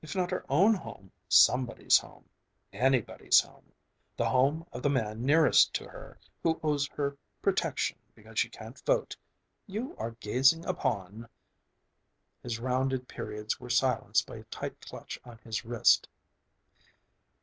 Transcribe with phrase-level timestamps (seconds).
[0.00, 2.24] if not her own Home, somebody's Home,
[2.72, 3.72] anybody's Home...
[4.16, 8.80] the Home of the man nearest to her, who owes her protection because she can't
[8.86, 9.14] vote.
[9.66, 11.28] You are gazing upon..."
[12.42, 16.08] His rounded periods were silenced by a tight clutch on his wrist.